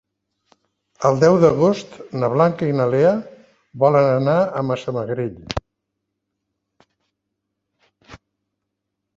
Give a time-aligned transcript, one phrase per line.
[1.09, 1.91] El deu d'agost
[2.21, 3.11] na Blanca i na Lea
[3.83, 5.37] volen anar a Massamagrell.